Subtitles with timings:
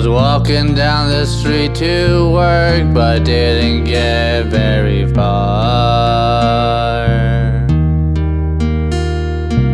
[0.00, 7.04] Was walking down the street to work, but didn't get very far.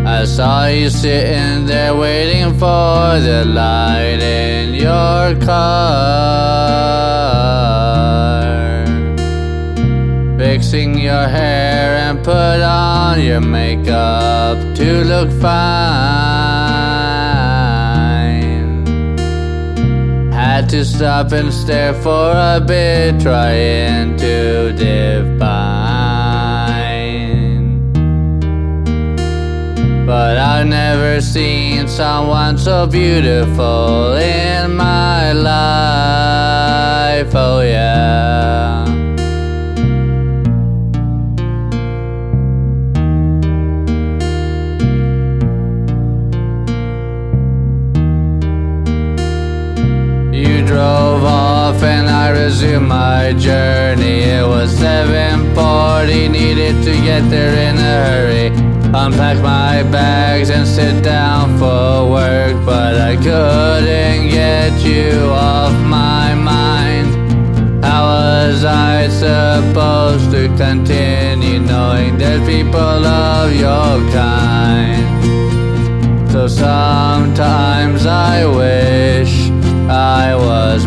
[0.04, 5.76] I saw you sitting there waiting for the light in your car.
[10.38, 16.35] Fixing your hair and put on your makeup to look fine.
[20.70, 25.46] To stop and stare for a bit, trying to define.
[30.04, 35.62] But I've never seen someone so beautiful in my life,
[37.34, 37.85] oh yeah.
[52.46, 54.20] I my journey.
[54.22, 58.46] It was 7:40, needed to get there in a hurry.
[58.94, 66.36] Unpack my bags and sit down for work, but I couldn't get you off my
[66.36, 67.08] mind.
[67.84, 75.04] How was I supposed to continue knowing there's people of your kind?
[76.30, 79.50] So sometimes I wish
[79.88, 80.86] I was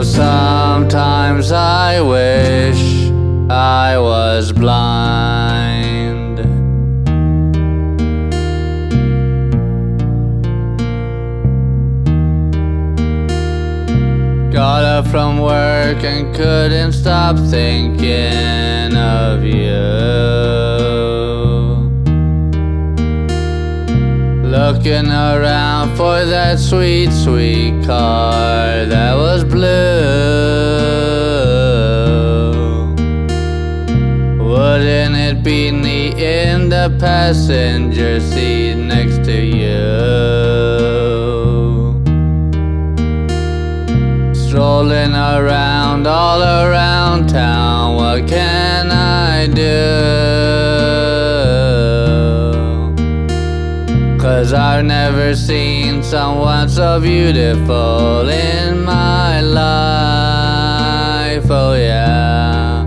[0.00, 3.10] So sometimes I wish
[3.50, 6.38] I was blind.
[14.50, 19.79] Got up from work and couldn't stop thinking of you.
[24.90, 29.60] Looking around for that sweet, sweet car that was blue.
[34.44, 39.86] Wouldn't it be neat in the passenger seat next to you?
[44.34, 49.89] Strolling around all around town, what can I do?
[55.36, 60.70] Seen someone so beautiful in my life,
[61.48, 62.84] oh yeah.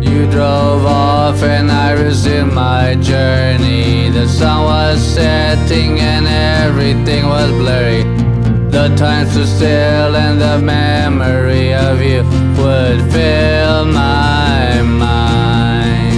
[0.00, 4.08] You drove off and I resumed my journey.
[4.10, 8.29] The sun was setting and everything was blurry.
[8.70, 12.22] The time stood still and the memory of you
[12.56, 16.14] would fill my mind.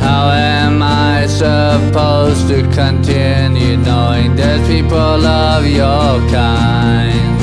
[0.00, 7.36] How am I supposed to continue knowing there's people of your kind?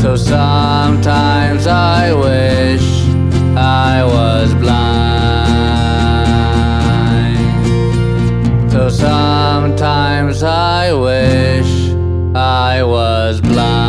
[0.00, 2.86] So sometimes I wish
[3.56, 5.18] I was blind.
[8.70, 11.87] So sometimes I wish
[12.38, 13.87] I was blind.